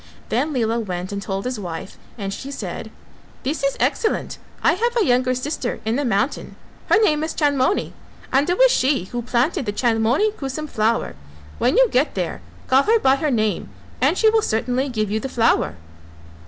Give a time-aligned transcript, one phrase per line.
[0.29, 2.89] Then Lela went and told his wife and she said,
[3.43, 6.55] "This is excellent: I have a younger sister in the mountain,
[6.87, 7.93] her name is Chandmoni
[8.33, 11.13] and it was she who planted the Chandmoni Kusum flower;
[11.59, 13.69] when you get there call her by her name
[14.01, 15.75] and she will certainly give you the flower."